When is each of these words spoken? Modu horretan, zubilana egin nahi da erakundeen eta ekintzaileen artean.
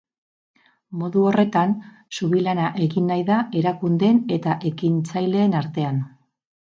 Modu 1.01 1.25
horretan, 1.31 1.75
zubilana 2.19 2.71
egin 2.85 3.11
nahi 3.13 3.25
da 3.29 3.37
erakundeen 3.61 4.25
eta 4.39 4.57
ekintzaileen 4.71 5.59
artean. 5.61 6.01